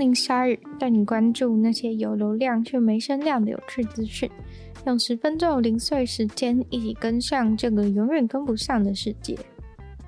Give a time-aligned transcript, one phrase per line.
[0.00, 4.30] 欢迎光临鲨语，带你关注那些有流量却没声量的有趣资讯。
[4.86, 9.36] 用十分钟零碎时间，一起跟上这个永远跟不上的世界。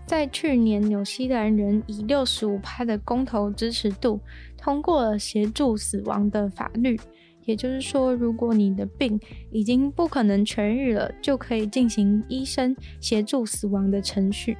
[0.07, 4.19] 在去年，纽西兰人以六十五趴的公投支持度
[4.57, 6.99] 通过了协助死亡的法律，
[7.45, 9.21] 也就是说，如果你的病
[9.51, 14.57] 已经不可能痊愈了，就可以进行医生协助死亡的程序。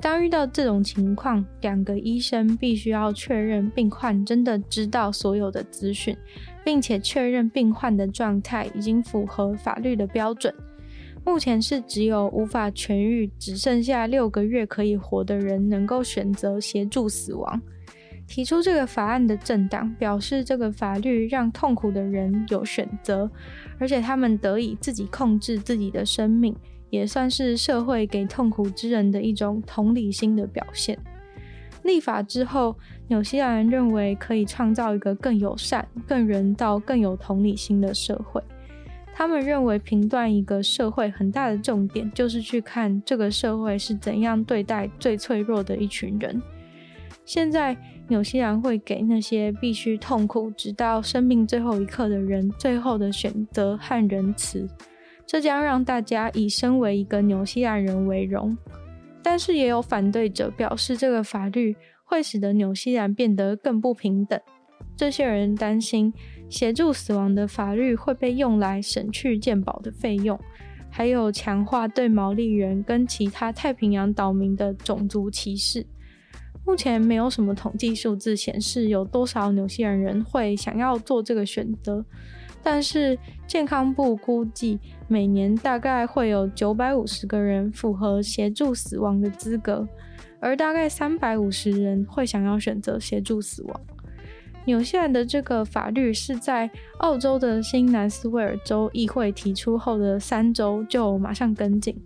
[0.00, 6.16] 当遇到这种情况，两个医生必须要确认病患真的知道所有的资讯，
[6.64, 10.54] 并且确认病患的状态已经符合法律的标准。
[11.24, 17.60] 目前是只有无法痊愈、只剩下六个月可以活的人能够选择协助死亡。
[18.28, 23.28] 提出这个法案的政党表示，这个法律让痛苦的人有选择，
[23.78, 26.54] 而且他们得以自己控制自己的生命，
[26.90, 30.98] 也算是社会给痛苦之人的一种同理心的表现。
[31.82, 32.76] 立法之后，
[33.08, 38.42] 纽西兰人认为可以创造一个更友善、更人道、更有同理心的社会。
[39.14, 46.42] 他们认为，评断一个社会很大的重点，就是去看这个社会是怎样对待最脆弱的一群人。
[47.24, 47.76] 现在，
[48.08, 54.68] 纽西兰会给那些必须痛苦直到生命最后一刻的人最后的选择和仁慈，
[55.26, 58.56] 这将让大家以身为一个纽西兰人为荣。
[59.22, 61.74] 但是，也有反对者表示，这个法律
[62.04, 64.40] 会使得纽西兰变得更不平等。
[64.96, 66.12] 这些人担心。
[66.48, 70.38] 协助死亡的法律会被用来省去健保的费用，
[70.88, 75.84] 还有强化对毛利人跟其他太平洋岛民的种族歧视。
[76.64, 82.04] 目前没有什么统计数字显示有多少纽西兰人会想要做这个选择，
[82.68, 83.16] 但是
[83.46, 89.86] 健康部估计每年大概会有九百五十个人符合协助死亡的资格，
[90.40, 93.80] 而大概三百五十人会想要选择协助死亡。
[94.64, 96.68] 纽西兰的这个法律是在
[96.98, 101.96] 澳洲的新南斯威尔州议会提出后的三周就马上跟进，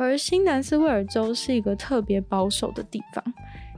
[0.00, 3.24] 而新南斯威尔州是一个特别保守的地方，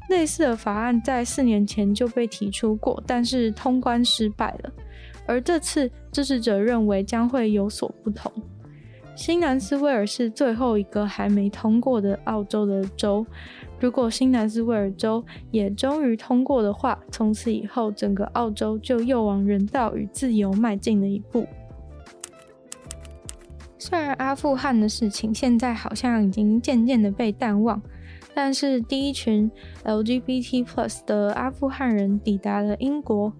[0.08, 4.72] 类似的法案在四年前就被提出过，但是通关失败了，
[5.28, 8.32] 而这次支持者认为将会有所不同。
[9.14, 13.26] 新南斯威尔是最后一个还没通过的澳洲的州。
[13.80, 21.46] 如果新南斯威尔州也终于通过的话，从此以后，整个澳洲就又往人道与自由迈进了一步。
[23.76, 27.82] 虽然阿富汗的事情现在好像已经渐渐的被淡忘，
[28.34, 29.50] 但是第一群
[29.84, 33.32] LGBT+ plus 的阿富汗人抵达了英国。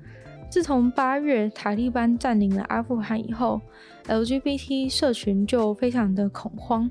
[0.51, 3.61] 自从八月塔利班占领了阿富汗以后
[4.07, 6.91] ，LGBT 社群就非常的恐慌。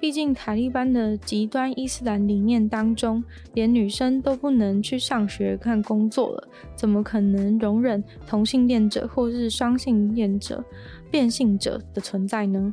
[0.00, 3.22] 毕竟，塔利班的极端伊斯兰理念当中，
[3.52, 10.62] 连女生都不能去上学、看工作了，怎么可能容忍同性恋者或是双性恋者、
[11.10, 12.72] 变性者的存在呢？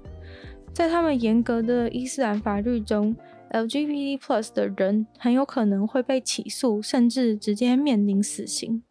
[0.74, 3.16] 在他们严格的伊斯兰法律中
[3.52, 8.84] ，LGBT+ 的人很有可能会被起诉，甚至直接面临死刑。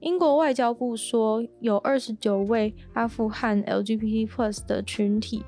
[0.00, 5.44] 英国外交部说，有二十九位阿富汗 LGBT+ 的群体。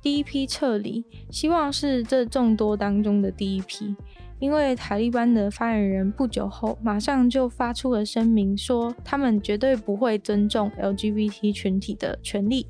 [0.00, 3.94] 第一批撤离，希望是这众多当中的第一批，
[4.40, 12.66] 因为塔利班的发言人不久后马上就发出了声明，说他们绝对不会尊重 LGBT 群体的权利。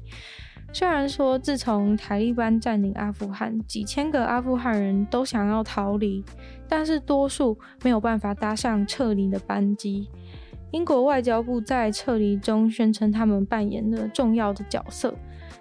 [0.75, 6.23] 虽然说自从塔利班占领阿富汗，几千个阿富汗人都想要逃离，
[6.69, 10.09] 但是多数没有办法搭上撤离的班机。
[10.73, 15.15] 英国外交部在撤离中宣称，他们扮演了重要的角色。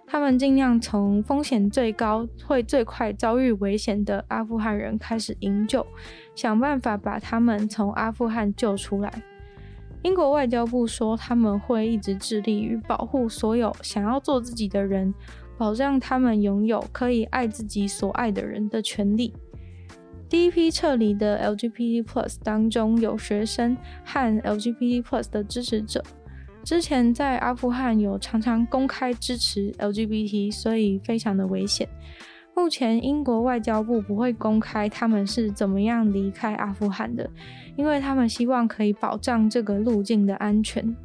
[0.08, 5.86] 他们尽量从风险最高、会最快遭遇危险的阿富汗人开始营救，
[6.34, 9.12] 想办法把他们从阿富汗救出来。
[10.04, 15.14] 英国外交部说，他们会一直致力于保护所有想要做自己的人，
[15.58, 19.34] 保障他们拥有可以爱自己所爱的人的权利。
[20.32, 23.76] 第一批撤离的 LGBT+ 当中有学生
[24.06, 26.02] 和 LGBT+ 的支持者。
[26.64, 31.86] 之前在阿富汗有常常公开支持 LGBT，所以非常的危险。
[32.56, 37.30] 目前英国外交部不会公开他们是怎么样离开阿富汗的，
[37.76, 40.96] 因为他们希望可以保障这个路径的安全。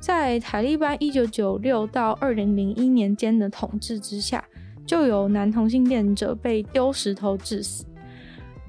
[0.00, 4.44] 在塔利班一九九六到二零零一年间的统治之下，
[4.84, 7.84] 就有男同性恋者被丢石头致死。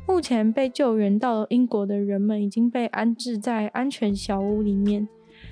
[0.10, 5.08] 目前被救援到英国的人们已经被安置在安全小屋里面。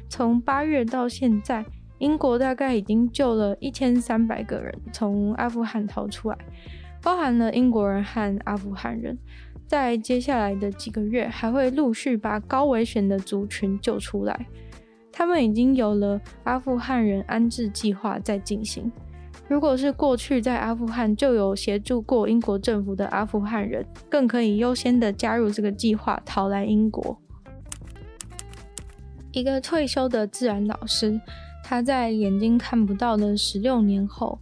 [0.09, 1.63] 从八月到现在，
[1.99, 6.37] 英国大概已经救了一千三百个人从阿富汗逃出来，
[7.03, 9.15] 包含了英国人和阿富汗人。
[9.67, 14.47] 在接下来的几个月，还会陆续把高危险的族群救出来。
[15.11, 18.91] 他们已经有了阿富汗人安置计划在进行。
[19.49, 27.17] 如果是过去在阿富汗就有协助过英国政府的阿富汗人，更可以优先的加入这个计划，逃来英国。
[29.31, 31.19] 一个退休的自然老师，
[31.63, 34.37] 他在眼睛看不到的十六年后，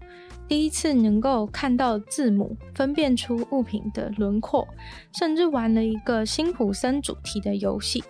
[0.47, 4.67] 第一次能够看到字母，分辨出物品的轮廓，
[5.13, 8.03] 甚至玩了一个辛普森主题的游戏。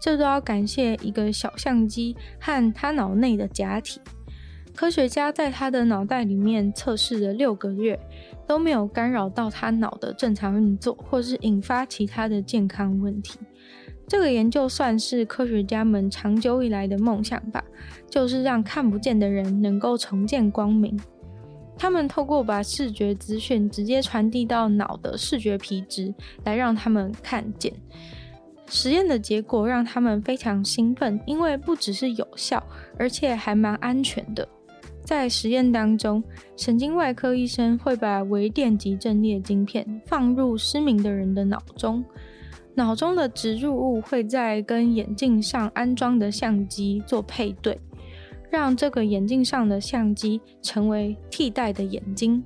[0.00, 4.00] 这都要感谢一个小相机和他脑内的假体。
[4.74, 7.98] 科学家在他的脑袋里面测试了六个月，
[8.46, 13.38] 都没有干扰到他脑的正常运作，或是引发其他的健康问题。
[14.08, 17.62] 这个研究算是科学家们长久以来的梦想吧，
[18.08, 20.98] 就是让看不见的人能够重见光明。
[21.76, 26.12] 他们透过把视觉资讯直接传递到脑的视觉皮质，
[26.44, 27.72] 来让他们看见。
[28.66, 32.62] 实验的结果让他们非常兴奋，因为不只是有效，
[32.98, 34.46] 而且还蛮安全的。
[35.10, 36.22] 在实验当中，
[36.56, 42.04] 神经外科医生会把微电极阵列晶片放入失明的人的脑中，
[42.76, 47.76] 脑中的植入物会在跟眼镜上安装的相机做配对，
[48.50, 52.44] 让这个眼镜上的相机成为替代的眼睛。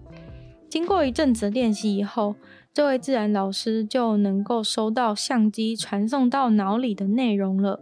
[0.70, 2.34] 经过一阵子练习以后，
[2.72, 7.78] 这位自然老师就能够收到相机传送到脑里的内容了。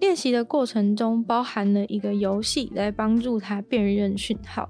[0.00, 4.68] 练习的过程中包含了一个游戏来帮助他辨认讯号。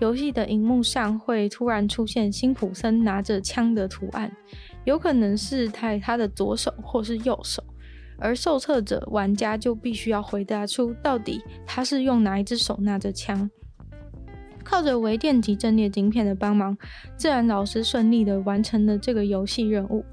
[0.00, 4.30] 游戏的荧幕上会突然出现辛普森拿着枪的图案，
[4.84, 7.62] 有可能是在他的左手或是右手，
[8.18, 13.50] 而受测者玩家就必须要回答出到底他是用哪一只手拿着枪。
[14.62, 16.76] 靠着微电极阵列晶片的帮忙，
[17.16, 20.04] 自然老师顺利地完成了这个游戏任务。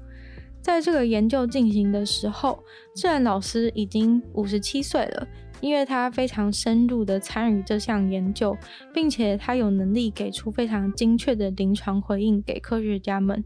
[0.66, 2.58] 在这个研究进行的时候，
[2.92, 5.24] 自然老师已经五十七岁了，
[5.60, 8.56] 因为他非常深入地参与这项研究，
[8.92, 13.44] 并且他有能力给出非常精确的临床回应给科学家们，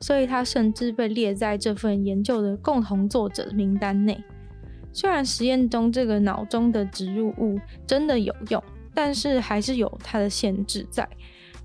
[0.00, 4.20] 所以他甚至被列在这份研究的共同作者名单内。
[4.92, 8.60] 虽然实验中这个脑中的植入物真的有用。
[8.98, 11.06] 但是还是有它的限制在，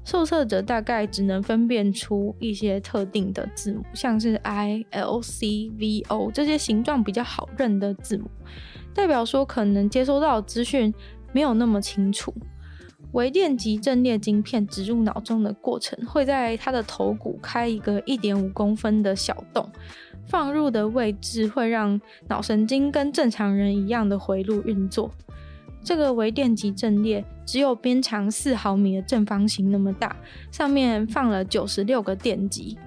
[0.03, 8.30] 受测者大概只能分辨出一些特定的字母，像是 I、L、C、V、O 这些形状比较好认的字母，
[8.94, 10.94] 代表说可能接收到资讯
[11.31, 12.33] 没有那么清楚。
[13.13, 19.69] 微电极阵列晶片植入脑中的过程，会在它的头骨开一个一点五公分的小洞，
[20.27, 22.00] 放入的位置会让
[22.30, 25.12] 脑神经跟正常人一样的回路运作。
[25.83, 30.16] 这个微电极阵列只有边长四毫米的正方形那么大，
[30.51, 32.78] 上面放了九十六个电极。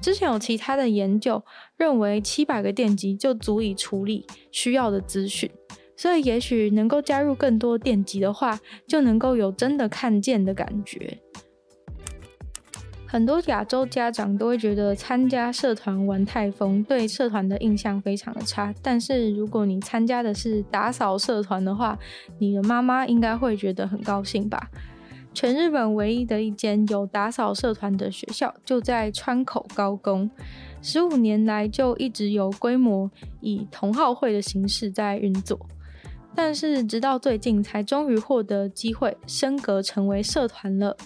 [0.00, 1.42] 之前有其他的研究
[1.76, 5.50] 认为七百个电极就足以处理需要的资讯，
[5.94, 11.18] 所以也许能够加入更多电极的话，就能够有真的看见的感觉。
[13.10, 18.72] 很多亚洲家长都会觉得参加社团玩太疯，对社团的印象非常的差。
[18.80, 21.98] 但是如果你参加的是打扫社团的话，
[22.38, 24.70] 你的妈妈应该会觉得很高兴吧？
[25.34, 30.30] 全日本唯一的一间有打扫社团的学校就在川口高工，
[30.80, 35.58] 十五年来就一直有规模以同好会的形式在运作，
[36.32, 40.96] 但是直到最近才终于获得机会升格成为社团了。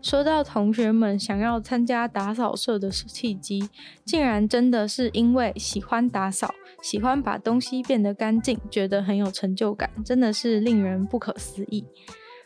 [0.00, 3.68] 说到同学们想要参加打扫社的契机，
[4.04, 11.84] 竟然真的是因为喜欢打扫，喜欢把东西变得干净，觉得很有成就感，真的是令人不可思议。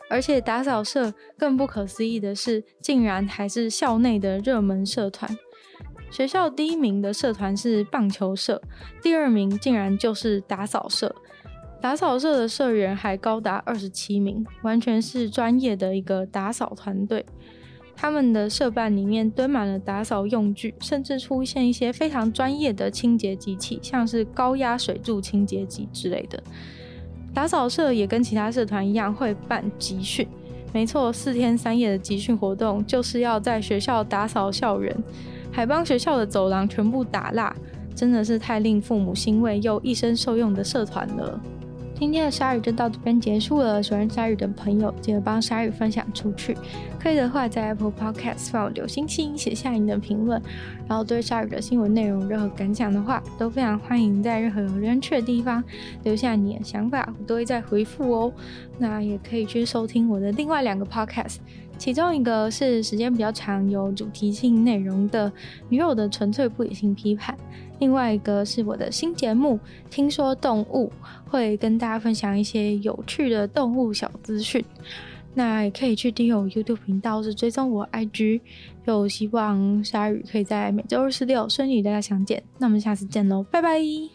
[0.09, 5.37] 而且打扫社更不可思议的是，竟然还是校内的热门社团。
[6.11, 8.61] 学校第一名的社团是棒球社，
[9.01, 11.15] 第二名竟然就是打扫社。
[11.83, 17.25] 打扫社的社员还高达二十七名，完全是专业的一个打扫团队。
[17.93, 26.41] 他们的社办里面堆满了打扫用具，甚至出现一些非常专业的清洁机器，像是高压水柱清洁机之类的。
[27.33, 30.25] 打扫社也跟其他社团一样会办集训，
[30.71, 34.95] 没错，四天三夜的集训活动就是要在学校打扫校园，
[35.51, 37.53] 还帮学校的走廊全部打蜡，
[37.93, 41.41] 真的是太令父母欣慰又一生受用的社团了。
[41.99, 43.81] 今天的鲨鱼就到这边结束了。
[43.81, 46.57] 喜欢鲨鱼的朋友，记得帮鲨鱼分享出去。
[46.99, 50.41] 可以的话，在 Apple Podcast 帮我留星星，写下你的评论。
[50.87, 55.63] 然后对鲨鱼的新闻内容任何感想的话，都非常欢迎在任何有留言区的地方
[56.03, 58.33] 留下你的想法，我都会再回复哦。
[58.77, 61.37] 那也可以去收听我的另外两个 Podcast。
[61.77, 65.29] 其中一个是时间比较长、有主题性内容的
[65.69, 67.35] 《女友的纯粹不理性批判》，
[67.79, 69.57] 另外一个是我的新节目
[69.89, 70.91] 《听说动物》，
[71.31, 74.63] 会跟大家分享一些有趣的动物小资讯。
[75.35, 78.41] 那也可以去订阅我 YouTube 频道，是追踪我 IG。
[78.85, 82.43] 就希望鲨鱼可以在每周二、四、六顺利与大家相见。
[82.59, 84.12] 那我们下次见喽，拜拜。